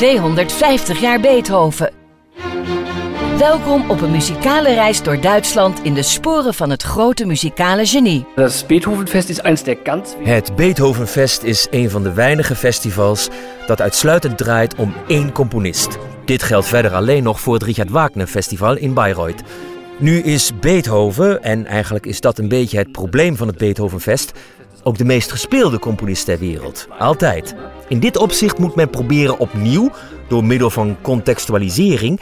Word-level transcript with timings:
250 0.00 1.00
jaar 1.00 1.20
Beethoven. 1.20 1.92
Welkom 3.38 3.90
op 3.90 4.00
een 4.00 4.10
muzikale 4.10 4.74
reis 4.74 5.02
door 5.02 5.20
Duitsland 5.20 5.82
in 5.82 5.94
de 5.94 6.02
sporen 6.02 6.54
van 6.54 6.70
het 6.70 6.82
grote 6.82 7.26
muzikale 7.26 7.86
genie. 7.86 8.26
Das 8.36 8.66
Beethovenfest 8.66 9.28
ist 9.28 9.38
eines 9.38 9.62
der 9.62 9.76
ganz 9.84 10.14
Het 10.22 10.56
Beethovenfest 10.56 11.42
is 11.42 11.66
een 11.70 11.90
van 11.90 12.02
de 12.02 12.12
weinige 12.12 12.54
festivals 12.54 13.28
dat 13.66 13.80
uitsluitend 13.80 14.38
draait 14.38 14.74
om 14.74 14.94
één 15.06 15.32
componist. 15.32 15.98
Dit 16.24 16.42
geldt 16.42 16.66
verder 16.66 16.94
alleen 16.94 17.22
nog 17.22 17.40
voor 17.40 17.54
het 17.54 17.62
Richard 17.62 17.90
Wagner 17.90 18.26
Festival 18.26 18.76
in 18.76 18.94
Bayreuth. 18.94 19.42
Nu 19.96 20.18
is 20.18 20.50
Beethoven, 20.60 21.42
en 21.42 21.66
eigenlijk 21.66 22.06
is 22.06 22.20
dat 22.20 22.38
een 22.38 22.48
beetje 22.48 22.78
het 22.78 22.92
probleem 22.92 23.36
van 23.36 23.46
het 23.46 23.58
Beethovenfest, 23.58 24.32
ook 24.82 24.98
de 24.98 25.04
meest 25.04 25.30
gespeelde 25.30 25.78
componist 25.78 26.24
ter 26.24 26.38
wereld. 26.38 26.88
Altijd. 26.98 27.54
In 27.88 28.00
dit 28.00 28.16
opzicht 28.16 28.58
moet 28.58 28.74
men 28.74 28.90
proberen 28.90 29.38
opnieuw, 29.38 29.90
door 30.28 30.44
middel 30.44 30.70
van 30.70 30.96
contextualisering, 31.02 32.20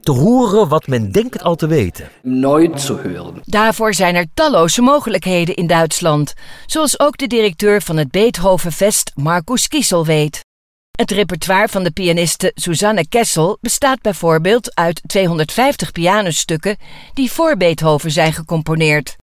te 0.00 0.12
horen 0.12 0.68
wat 0.68 0.86
men 0.86 1.12
denkt 1.12 1.42
al 1.42 1.54
te 1.54 1.66
weten. 1.66 2.08
neu 2.22 2.70
zu 2.74 2.96
hören. 2.96 3.34
Daarvoor 3.44 3.94
zijn 3.94 4.14
er 4.14 4.26
talloze 4.34 4.82
mogelijkheden 4.82 5.54
in 5.54 5.66
Duitsland, 5.66 6.34
zoals 6.66 7.00
ook 7.00 7.18
de 7.18 7.26
directeur 7.26 7.82
van 7.82 7.96
het 7.96 8.10
Beethovenfest, 8.10 9.12
Markus 9.14 9.68
Kiesel, 9.68 10.04
weet. 10.04 10.44
Het 10.90 11.10
repertoire 11.10 11.68
van 11.68 11.82
de 11.82 11.90
pianiste 11.90 12.52
Susanne 12.54 13.08
Kessel 13.08 13.58
bestaat 13.60 14.00
bijvoorbeeld 14.00 14.74
uit 14.74 15.00
250 15.06 15.92
pianostukken 15.92 16.76
die 17.14 17.32
voor 17.32 17.56
Beethoven 17.56 18.10
zijn 18.10 18.32
gecomponeerd. 18.32 19.16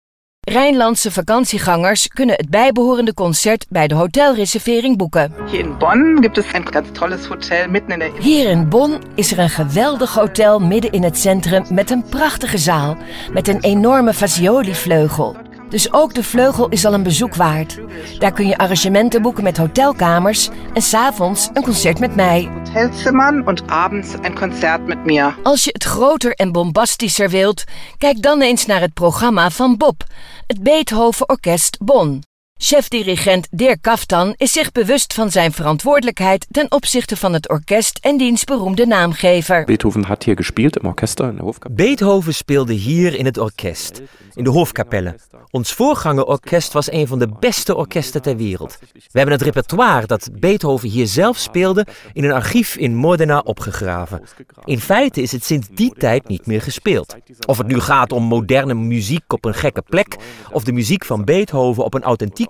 Rijnlandse 0.49 1.11
vakantiegangers 1.11 2.07
kunnen 2.07 2.35
het 2.35 2.49
bijbehorende 2.49 3.13
concert 3.13 3.65
bij 3.69 3.87
de 3.87 3.95
hotelreservering 3.95 4.97
boeken. 4.97 5.33
Hier 5.49 5.59
in 5.59 5.77
Bonn 5.77 6.17
gibt 6.21 6.37
es 6.37 6.45
ganz 6.45 6.87
tolles 6.91 7.25
Hotel 7.25 7.65
in 7.87 8.11
Hier 8.19 8.49
in 8.49 8.69
Bonn 8.69 9.01
is 9.15 9.31
er 9.31 9.39
een 9.39 9.49
geweldig 9.49 10.13
hotel 10.13 10.59
midden 10.59 10.91
in 10.91 11.03
het 11.03 11.17
centrum 11.17 11.65
met 11.69 11.91
een 11.91 12.03
prachtige 12.09 12.57
zaal 12.57 12.97
met 13.31 13.47
een 13.47 13.59
enorme 13.59 14.13
Fazioli-vleugel. 14.13 15.35
Dus 15.69 15.93
ook 15.93 16.13
de 16.13 16.23
vleugel 16.23 16.69
is 16.69 16.85
al 16.85 16.93
een 16.93 17.03
bezoek 17.03 17.35
waard. 17.35 17.79
Daar 18.19 18.33
kun 18.33 18.47
je 18.47 18.57
arrangementen 18.57 19.21
boeken 19.21 19.43
met 19.43 19.57
hotelkamers 19.57 20.49
en 20.73 20.81
s'avonds 20.81 21.49
een 21.53 21.63
concert 21.63 21.99
met 21.99 22.15
mij. 22.15 22.49
Hotelzimmern 22.77 23.41
und 23.41 23.63
abends 23.71 24.15
ein 24.23 24.35
Konzert 24.35 24.87
mit 24.87 25.05
mir. 25.05 25.35
Als 25.43 25.63
je 25.63 25.69
het 25.73 25.83
groter 25.83 26.31
en 26.31 26.51
bombastischer 26.51 27.29
wilt, 27.29 27.63
kijk 27.97 28.21
dan 28.21 28.41
eens 28.41 28.65
naar 28.65 28.81
het 28.81 28.93
programma 28.93 29.49
van 29.49 29.77
Bob, 29.77 30.03
het 30.47 30.63
Beethoven 30.63 31.29
Orkest 31.29 31.77
Bonn. 31.79 32.21
Chefdirigent 32.59 33.47
Dirk 33.51 33.81
Kaftan 33.81 34.33
is 34.37 34.51
zich 34.51 34.71
bewust 34.71 35.13
van 35.13 35.31
zijn 35.31 35.51
verantwoordelijkheid 35.51 36.47
ten 36.51 36.71
opzichte 36.71 37.17
van 37.17 37.33
het 37.33 37.49
orkest 37.49 37.99
en 38.01 38.17
diens 38.17 38.43
beroemde 38.43 38.85
naamgever. 38.85 39.65
Beethoven 39.65 40.03
hat 40.03 40.23
hier 40.23 40.35
gespielt 40.35 40.77
im 40.77 40.85
Orchester 40.85 41.29
in 41.29 41.35
der 41.35 41.43
Hofkapelle. 41.43 41.75
Beethoven 41.75 42.33
speelde 42.33 42.73
hier 42.73 43.15
in 43.15 43.25
het 43.25 43.37
orkest, 43.37 44.01
in 44.33 44.43
de 44.43 44.49
Hofkapelle. 44.49 45.15
Ons 45.51 45.73
voorgangerorkest 45.73 46.73
was 46.73 46.91
een 46.91 47.07
van 47.07 47.19
de 47.19 47.29
beste 47.39 47.75
orkesten 47.75 48.21
ter 48.21 48.37
wereld. 48.37 48.77
We 48.93 49.19
hebben 49.19 49.33
het 49.33 49.43
repertoire 49.43 50.07
dat 50.07 50.29
Beethoven 50.39 50.89
hier 50.89 51.07
zelf 51.07 51.37
speelde 51.37 51.85
in 52.13 52.23
een 52.23 52.31
archief 52.31 52.75
in 52.75 52.95
Modena 52.95 53.39
opgegraven. 53.39 54.21
In 54.65 54.79
feite 54.79 55.21
is 55.21 55.31
het 55.31 55.45
sinds 55.45 55.67
die 55.71 55.93
tijd 55.97 56.27
niet 56.27 56.45
meer 56.45 56.61
gespeeld. 56.61 57.15
Of 57.47 57.57
het 57.57 57.67
nu 57.67 57.79
gaat 57.79 58.11
om 58.11 58.23
moderne 58.23 58.73
muziek 58.73 59.33
op 59.33 59.45
een 59.45 59.53
gekke 59.53 59.81
plek 59.81 60.15
of 60.51 60.63
de 60.63 60.71
muziek 60.71 61.05
van 61.05 61.25
Beethoven 61.25 61.83
op 61.83 61.93
een 61.93 62.03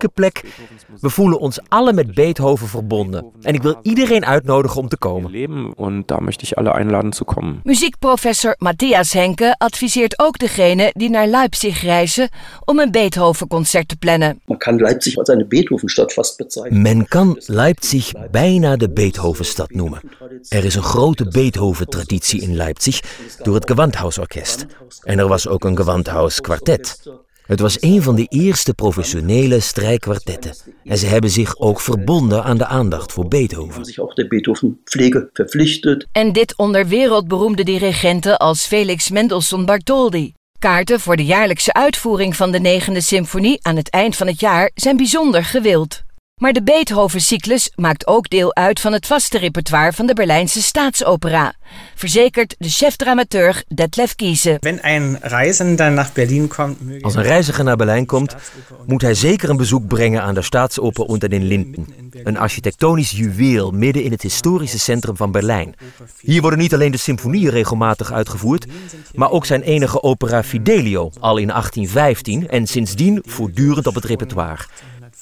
plek, 0.06 0.42
we 1.00 1.10
voelen 1.10 1.38
ons 1.38 1.58
alle 1.68 1.92
met 1.92 2.14
Beethoven 2.14 2.68
verbonden. 2.68 3.32
En 3.42 3.54
ik 3.54 3.62
wil 3.62 3.78
iedereen 3.82 4.24
uitnodigen 4.24 4.80
om 4.80 4.88
te 4.88 4.96
komen. 4.96 5.30
Leben 5.30 5.72
und 5.76 6.06
da 6.06 6.20
möchte 6.20 6.44
ich 6.44 6.56
alle 6.56 6.70
einladen 6.70 7.12
zu 7.12 7.24
kommen. 7.24 7.60
Muziekprofessor 7.64 8.54
Matthias 8.58 9.12
Henke 9.12 9.54
adviseert 9.58 10.18
ook 10.18 10.38
degene 10.38 10.90
die 10.96 11.10
naar 11.10 11.26
Leipzig 11.26 11.82
reizen 11.82 12.28
om 12.64 12.78
een 12.78 12.90
Beethoven-concert 12.90 13.88
te 13.88 13.96
plannen. 13.96 14.40
Man 14.44 14.58
kann 14.58 14.78
Leipzig 14.78 15.16
als 15.16 15.28
eine 15.28 15.46
Beethovenstadt 15.46 16.12
fast 16.12 16.36
bezeichnen. 16.36 16.82
Men 16.82 17.08
kan 17.08 17.42
Leipzig 17.46 18.12
bijna 18.30 18.76
de 18.76 18.90
Beethovenstad 18.90 19.70
noemen. 19.70 20.00
Er 20.48 20.64
is 20.64 20.74
een 20.74 20.82
grote 20.82 21.28
Beethoven-traditie 21.28 22.40
in 22.40 22.56
Leipzig 22.56 23.00
door 23.42 23.54
het 23.54 23.66
Gewandhausorkest. 23.70 24.66
En 25.02 25.18
er 25.18 25.28
was 25.28 25.48
ook 25.48 25.64
een 25.64 25.76
Gewandhauskwartet. 25.76 27.00
Het 27.48 27.60
was 27.60 27.82
een 27.82 28.02
van 28.02 28.14
de 28.14 28.26
eerste 28.28 28.74
professionele 28.74 29.60
strijkkwartetten. 29.60 30.54
En 30.84 30.98
ze 30.98 31.06
hebben 31.06 31.30
zich 31.30 31.58
ook 31.58 31.80
verbonden 31.80 32.44
aan 32.44 32.58
de 32.58 32.66
aandacht 32.66 33.12
voor 33.12 33.28
Beethoven. 33.28 33.82
Der 34.14 34.26
Beethovenpflege 34.28 35.30
verpflichtet. 35.32 36.06
En 36.12 36.32
dit 36.32 36.56
onder 36.56 36.86
wereldberoemde 36.88 37.62
dirigenten 37.62 38.36
als 38.36 38.66
Felix 38.66 39.10
Mendelssohn 39.10 39.64
Bartholdy. 39.64 40.32
Kaarten 40.58 41.00
voor 41.00 41.16
de 41.16 41.24
jaarlijkse 41.24 41.72
uitvoering 41.72 42.36
van 42.36 42.50
de 42.50 42.60
negende 42.60 43.00
symfonie 43.00 43.58
aan 43.62 43.76
het 43.76 43.90
eind 43.90 44.16
van 44.16 44.26
het 44.26 44.40
jaar 44.40 44.70
zijn 44.74 44.96
bijzonder 44.96 45.44
gewild. 45.44 46.02
Maar 46.38 46.52
de 46.52 46.62
Beethoven-cyclus 46.62 47.72
maakt 47.74 48.06
ook 48.06 48.28
deel 48.28 48.54
uit 48.54 48.80
van 48.80 48.92
het 48.92 49.06
vaste 49.06 49.38
repertoire 49.38 49.92
van 49.92 50.06
de 50.06 50.14
Berlijnse 50.14 50.62
Staatsopera, 50.62 51.54
verzekert 51.94 52.54
de 52.58 52.68
chefdramaturg 52.68 53.64
Detlef 53.74 54.14
Kiese. 54.14 54.58
Möge 56.80 57.02
Als 57.02 57.14
een 57.14 57.22
reiziger 57.22 57.64
naar 57.64 57.76
Berlijn 57.76 58.06
komt, 58.06 58.36
moet 58.86 59.02
hij 59.02 59.14
zeker 59.14 59.50
een 59.50 59.56
bezoek 59.56 59.86
brengen 59.86 60.22
aan 60.22 60.34
de 60.34 60.42
Staatsoper 60.42 61.10
unter 61.10 61.28
den 61.28 61.46
Linden. 61.46 61.86
Een 62.24 62.38
architectonisch 62.38 63.10
juweel 63.10 63.70
midden 63.70 64.02
in 64.02 64.10
het 64.10 64.22
historische 64.22 64.78
centrum 64.78 65.16
van 65.16 65.32
Berlijn. 65.32 65.74
Hier 66.20 66.40
worden 66.40 66.58
niet 66.58 66.74
alleen 66.74 66.92
de 66.92 66.98
symfonieën 66.98 67.50
regelmatig 67.50 68.12
uitgevoerd, 68.12 68.66
maar 69.14 69.30
ook 69.30 69.46
zijn 69.46 69.62
enige 69.62 70.02
opera 70.02 70.42
Fidelio, 70.42 71.10
al 71.20 71.36
in 71.36 71.48
1815 71.48 72.48
en 72.48 72.66
sindsdien 72.66 73.22
voortdurend 73.26 73.86
op 73.86 73.94
het 73.94 74.04
repertoire. 74.04 74.64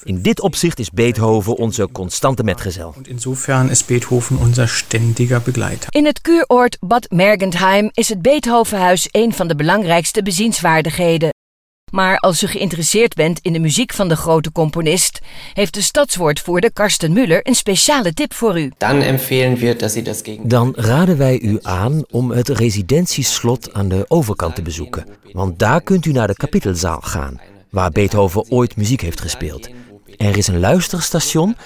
In 0.07 0.23
dit 0.23 0.41
opzicht 0.41 0.79
is 0.79 0.91
Beethoven 0.91 1.57
onze 1.57 1.89
constante 1.93 2.45
metgezel. 2.45 2.95
Insofern 3.03 3.71
ist 3.71 3.87
Beethoven 3.87 4.39
unser 4.43 4.69
ständiger 4.69 5.43
Begleiter. 5.43 5.89
In 5.91 6.05
het 6.05 6.21
kuuroord 6.21 6.77
Bad 6.81 7.11
Mergentheim 7.11 7.91
is 7.93 8.09
het 8.09 8.23
Beethovenhuis 8.23 9.09
een 9.11 9.33
van 9.33 9.49
de 9.49 9.57
belangrijkste 9.57 10.23
bezienswaardigheden. 10.23 11.29
Maar 11.93 12.19
als 12.19 12.43
u 12.43 12.47
geïnteresseerd 12.47 13.15
bent 13.15 13.39
in 13.43 13.53
de 13.53 13.59
muziek 13.59 13.93
van 13.93 14.09
de 14.09 14.17
grote 14.17 14.53
componist, 14.53 15.21
heeft 15.53 15.75
de 15.75 15.83
stadswoordvoerder 15.83 16.73
Karsten 16.73 17.13
Muller 17.13 17.41
een 17.43 17.55
speciale 17.55 18.13
tip 18.13 18.35
voor 18.35 18.61
u. 18.61 18.73
Dann 18.79 19.03
empfehlen 19.03 19.59
wir, 19.59 19.79
dass 19.79 19.93
Sie 19.93 20.03
das 20.03 20.21
gegen 20.23 20.49
Dan 20.49 20.73
raden 20.77 21.17
wij 21.19 21.41
u 21.41 21.59
aan 21.63 22.05
om 22.11 22.31
het 22.31 22.49
residentieslot 22.49 23.73
aan 23.73 23.89
de 23.89 24.05
overkant 24.09 24.55
te 24.55 24.63
bezoeken. 24.63 25.07
Want 25.33 25.59
daar 25.59 25.81
kunt 25.81 26.07
u 26.07 26.13
naar 26.13 26.27
de 26.27 26.37
kapitelzaal 26.37 27.01
gaan, 27.01 27.41
waar 27.71 27.91
Beethoven 27.91 28.51
ooit 28.51 28.77
muziek 28.77 29.01
heeft 29.01 29.21
gespeeld. 29.21 29.69
Er 30.17 30.37
is 30.37 30.47
een 30.47 30.61
luisterstation 30.61 31.57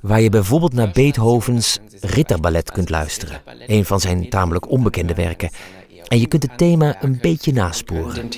waar 0.00 0.20
je 0.20 0.30
bijvoorbeeld 0.30 0.72
naar 0.72 0.90
Beethovens 0.90 1.78
Ritterballet 2.00 2.70
kunt 2.70 2.90
luisteren. 2.90 3.42
Een 3.66 3.84
van 3.84 4.00
zijn 4.00 4.28
tamelijk 4.28 4.70
onbekende 4.70 5.14
werken. 5.14 5.50
En 6.08 6.20
je 6.20 6.26
kunt 6.26 6.42
het 6.42 6.58
thema 6.58 6.96
een 7.02 7.18
beetje 7.20 7.52
nasporen. 7.52 8.30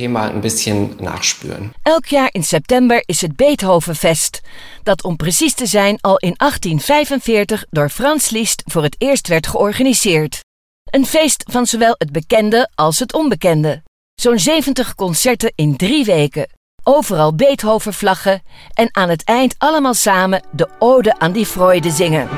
Elk 1.82 2.06
jaar 2.06 2.28
in 2.32 2.44
september 2.44 3.02
is 3.06 3.20
het 3.20 3.36
Beethovenfest, 3.36 4.40
dat 4.82 5.04
om 5.04 5.16
precies 5.16 5.54
te 5.54 5.66
zijn 5.66 5.98
al 6.00 6.16
in 6.16 6.34
1845 6.36 7.66
door 7.70 7.88
Frans 7.88 8.30
Liszt 8.30 8.62
voor 8.64 8.82
het 8.82 8.94
eerst 8.98 9.28
werd 9.28 9.46
georganiseerd. 9.46 10.44
Een 10.90 11.06
feest 11.06 11.44
van 11.50 11.66
zowel 11.66 11.94
het 11.98 12.12
bekende 12.12 12.70
als 12.74 12.98
het 12.98 13.14
onbekende. 13.14 13.82
Zo'n 14.14 14.38
70 14.38 14.94
concerten 14.94 15.52
in 15.54 15.76
drie 15.76 16.04
weken. 16.04 16.48
Overal 16.88 17.34
Beethoven-vlaggen 17.34 18.42
en 18.74 18.88
aan 18.92 19.08
het 19.08 19.24
eind 19.24 19.54
allemaal 19.58 19.94
samen 19.94 20.42
de 20.50 20.68
Ode 20.78 21.18
aan 21.18 21.32
die 21.32 21.46
Freude 21.46 21.90
zingen. 21.90 22.28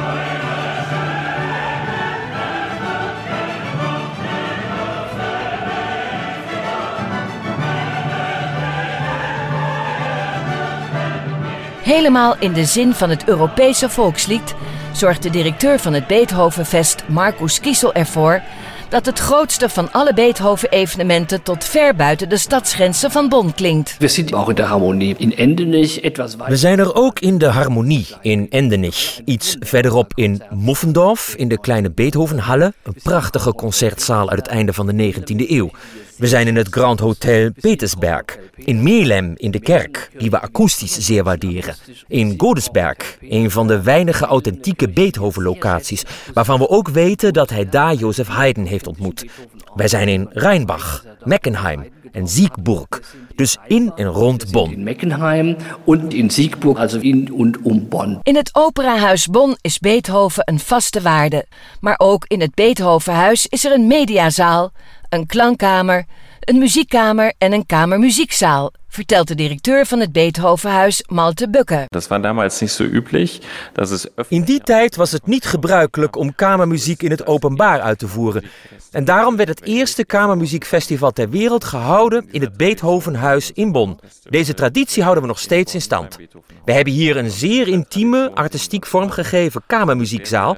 Helemaal 11.82 12.36
in 12.38 12.52
de 12.52 12.64
zin 12.64 12.94
van 12.94 13.10
het 13.10 13.24
Europese 13.24 13.88
volkslied 13.88 14.54
zorgt 14.92 15.22
de 15.22 15.30
directeur 15.30 15.78
van 15.78 15.92
het 15.92 16.06
Beethovenfest, 16.06 17.04
Markus 17.08 17.60
Kiesel, 17.60 17.94
ervoor 17.94 18.42
dat 18.88 19.06
het 19.06 19.18
grootste 19.18 19.68
van 19.68 19.92
alle 19.92 20.14
Beethoven-evenementen 20.14 21.42
tot 21.42 21.64
ver 21.64 21.94
buiten 21.94 22.28
de 22.28 22.36
stadsgrenzen 22.36 23.10
van 23.10 23.28
Bonn 23.28 23.54
klinkt. 23.54 23.96
Wir 23.98 24.08
sind 24.08 24.34
auch 24.34 24.48
in 24.48 24.54
der 24.54 24.66
Harmonie 24.66 25.14
in 25.18 25.36
Endenich 25.36 26.00
etwas. 26.00 26.36
We 26.36 26.56
zijn 26.56 26.78
er 26.78 26.94
ook 26.94 27.18
in 27.18 27.38
de 27.38 27.46
Harmonie 27.46 28.06
in 28.20 28.46
Endenich. 28.50 29.20
Iets 29.24 29.56
verderop 29.60 30.12
in 30.14 30.42
Muffendorf, 30.54 31.34
in 31.36 31.48
de 31.48 31.60
kleine 31.60 31.90
Beethovenhalle. 31.90 32.72
Een 32.82 32.96
prachtige 33.02 33.52
concertzaal 33.54 34.30
uit 34.30 34.38
het 34.38 34.48
einde 34.48 34.72
van 34.72 34.86
de 34.86 35.12
19e 35.12 35.50
eeuw. 35.50 35.70
We 36.18 36.26
zijn 36.26 36.46
in 36.46 36.56
het 36.56 36.68
Grand 36.70 37.00
Hotel 37.00 37.50
Petersberg, 37.60 38.24
in 38.56 38.82
Melem 38.82 39.32
in 39.36 39.50
de 39.50 39.60
kerk, 39.60 40.10
die 40.18 40.30
we 40.30 40.40
akoestisch 40.40 40.98
zeer 40.98 41.24
waarderen. 41.24 41.74
In 42.08 42.34
Godesberg, 42.36 43.16
een 43.20 43.50
van 43.50 43.66
de 43.66 43.82
weinige 43.82 44.24
authentieke 44.24 44.88
Beethoven-locaties, 44.88 46.04
waarvan 46.34 46.58
we 46.58 46.68
ook 46.68 46.88
weten 46.88 47.32
dat 47.32 47.50
hij 47.50 47.68
daar 47.68 47.94
Joseph 47.94 48.28
Haydn 48.28 48.64
heeft 48.64 48.86
ontmoet. 48.86 49.26
Wij 49.74 49.88
zijn 49.88 50.08
in 50.08 50.28
Rheinbach, 50.32 51.04
Meckenheim 51.24 51.88
en 52.12 52.28
Siegburg, 52.28 52.88
dus 53.34 53.56
in 53.66 53.92
en 53.96 54.06
rond 54.06 54.50
Bonn. 54.52 54.72
In 54.72 54.82
Meckenheim 54.82 55.56
en 55.86 56.10
in 56.10 56.30
Siegburg, 56.30 56.78
also 56.78 56.98
in 56.98 57.34
en 57.38 57.54
om 57.62 57.88
Bonn. 57.88 58.18
In 58.22 58.36
het 58.36 58.50
Operahuis 58.52 59.26
Bonn 59.26 59.56
is 59.60 59.78
Beethoven 59.78 60.42
een 60.46 60.58
vaste 60.58 61.00
waarde. 61.00 61.46
Maar 61.80 61.94
ook 61.98 62.24
in 62.26 62.40
het 62.40 62.54
Beethovenhuis 62.54 63.46
is 63.46 63.64
er 63.64 63.72
een 63.72 63.86
mediazaal, 63.86 64.72
een 65.08 65.26
klankkamer, 65.26 66.04
een 66.40 66.58
muziekkamer 66.58 67.34
en 67.38 67.52
een 67.52 67.66
kamermuziekzaal, 67.66 68.72
vertelt 68.88 69.28
de 69.28 69.34
directeur 69.34 69.86
van 69.86 70.00
het 70.00 70.12
Beethovenhuis 70.12 71.04
Malte 71.06 71.50
Bukke. 71.50 71.84
Dat 71.86 72.06
was 72.08 72.20
damals 72.20 72.60
niet 72.60 72.70
zo 72.70 72.84
üblich. 72.84 73.38
Dat 73.72 73.90
is 73.90 74.06
In 74.28 74.42
die 74.42 74.60
tijd 74.60 74.96
was 74.96 75.12
het 75.12 75.26
niet 75.26 75.44
gebruikelijk 75.44 76.16
om 76.16 76.34
kamermuziek 76.34 77.02
in 77.02 77.10
het 77.10 77.26
openbaar 77.26 77.80
uit 77.80 77.98
te 77.98 78.08
voeren. 78.08 78.44
En 78.90 79.04
daarom 79.04 79.36
werd 79.36 79.48
het 79.48 79.62
eerste 79.62 80.04
kamermuziekfestival 80.04 81.10
ter 81.10 81.30
wereld 81.30 81.64
gehouden 81.64 82.28
in 82.30 82.40
het 82.40 82.56
Beethovenhuis 82.56 83.52
in 83.52 83.72
Bonn. 83.72 83.98
Deze 84.22 84.54
traditie 84.54 85.02
houden 85.02 85.22
we 85.22 85.28
nog 85.28 85.38
steeds 85.38 85.74
in 85.74 85.82
stand. 85.82 86.16
We 86.64 86.72
hebben 86.72 86.92
hier 86.92 87.16
een 87.16 87.30
zeer 87.30 87.68
intieme, 87.68 88.30
artistiek 88.34 88.86
vormgegeven 88.86 89.62
kamermuziekzaal 89.66 90.56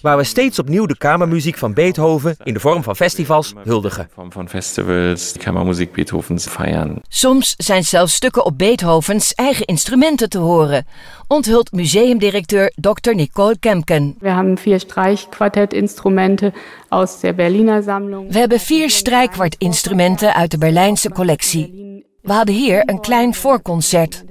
waar 0.00 0.16
we 0.16 0.24
steeds 0.24 0.58
opnieuw 0.58 0.86
de 0.86 0.96
kamermuziek 0.98 1.58
van 1.58 1.74
Beethoven 1.74 2.36
in 2.42 2.54
de 2.54 2.60
vorm 2.60 2.82
van 2.82 2.96
festivals 2.96 3.52
huldigen. 3.64 4.08
Van, 4.14 4.32
van 4.32 4.48
festivals, 4.48 5.32
de 5.32 5.38
kamermuziek 5.38 5.92
Beethovens 5.92 6.46
feiern. 6.46 7.02
Soms 7.08 7.54
zijn 7.56 7.84
zelfs 7.84 8.14
stukken 8.14 8.44
op 8.44 8.58
Beethovens 8.58 9.34
eigen 9.34 9.66
instrumenten 9.66 10.28
te 10.28 10.38
horen, 10.38 10.86
onthult 11.28 11.72
museumdirecteur 11.72 12.72
Dr. 12.74 13.14
Nicole 13.14 13.58
Kemken. 13.58 14.16
We 14.18 14.28
hebben 14.28 14.58
vier 14.58 14.80
strijkkwartetinstrumenten 14.80 16.54
uit 16.88 17.20
de 17.20 17.34
Berliner 17.34 17.82
Sammlung. 17.82 18.32
We 18.32 18.38
hebben 18.38 18.60
vier 18.60 18.90
strijkkwartinstrumenten 18.90 20.34
uit 20.34 20.50
de 20.50 20.58
Berlijnse 20.58 21.10
collectie. 21.10 21.84
We 22.22 22.32
hadden 22.32 22.54
hier 22.54 22.82
een 22.88 23.00
klein 23.00 23.34
voorconcert. 23.34 24.24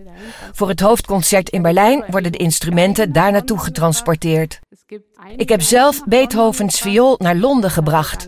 Voor 0.52 0.70
het 0.70 0.80
hoofdconcert 0.80 1.50
in 1.50 1.62
Berlijn 1.62 2.04
worden 2.08 2.32
de 2.32 2.38
instrumenten 2.38 3.14
daar 3.14 3.32
naartoe 3.32 3.60
getransporteerd. 3.60 4.60
Ik 5.36 5.50
heb 5.50 5.62
zelf 5.62 6.04
Beethovens 6.04 6.80
viool 6.80 7.16
naar 7.18 7.36
Londen 7.36 7.70
gebracht. 7.70 8.28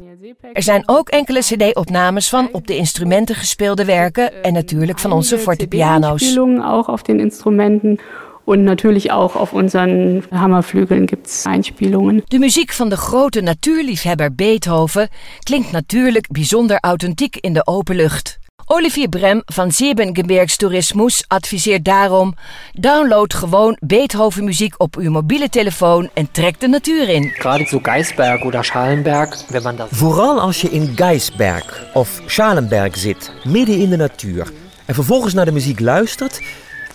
Er 0.54 0.64
zijn 0.64 0.84
ook 0.86 1.10
enkele 1.10 1.40
cd-opnames 1.40 2.30
van 2.30 2.50
op 2.52 2.68
de 2.68 2.76
instrumenten 2.76 3.36
gespeelde 3.36 3.86
werken 3.86 4.44
en 4.44 4.54
natuurlijk 4.54 5.00
van 5.00 5.12
onze 5.12 5.38
fortepiano's. 5.38 6.38
Ook 6.64 6.88
op 6.88 7.06
de 7.06 7.18
instrumenten. 7.18 8.00
En 8.46 8.64
natuurlijk 8.64 9.14
ook 9.14 9.36
op 9.36 9.54
onze 9.54 10.22
hammervlügeln 10.30 11.08
gibt 11.08 11.28
es 11.28 11.44
Einspielungen. 11.44 12.22
De 12.26 12.40
muziek 12.40 12.72
van 12.72 12.90
de 12.90 12.98
grote 12.98 13.42
natuurliefhebber 13.42 14.36
Beethoven 14.36 15.10
klinkt 15.44 15.72
natuurlijk 15.72 16.28
bijzonder 16.32 16.78
authentiek 16.80 17.36
in 17.36 17.54
de 17.54 17.66
open 17.66 17.96
lucht. 17.96 18.40
Olivier 18.70 19.10
Brem 19.10 19.42
van 19.46 19.72
Siebengebirgstourismus 19.72 21.24
adviseert 21.28 21.86
daarom: 21.86 22.36
download 22.74 23.34
gewoon 23.34 23.78
Beethoven 23.80 24.44
muziek 24.44 24.74
op 24.78 24.96
uw 24.96 25.12
mobiele 25.12 25.50
telefoon 25.50 26.10
en 26.14 26.32
trek 26.32 26.60
de 26.60 26.68
natuur 26.68 27.10
in. 27.10 27.24
Gerade 27.24 27.66
so 27.66 27.80
Geisberg 27.82 28.44
oder 28.44 28.64
Schalenberg, 28.64 29.44
wenn 29.50 29.64
man 29.64 29.76
Vooral 29.92 30.40
als 30.40 30.62
je 30.62 30.70
in 30.70 30.92
Geisberg 30.96 31.86
of 31.94 32.22
Schalenberg 32.26 32.98
zit, 32.98 33.32
midden 33.44 33.78
in 33.78 33.90
de 33.90 33.98
natuur, 33.98 34.52
en 34.86 34.94
vervolgens 34.94 35.34
naar 35.34 35.46
de 35.46 35.52
muziek 35.52 35.80
luistert, 35.80 36.42